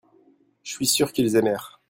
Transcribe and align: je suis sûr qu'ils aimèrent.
je 0.63 0.71
suis 0.71 0.87
sûr 0.87 1.13
qu'ils 1.13 1.35
aimèrent. 1.35 1.79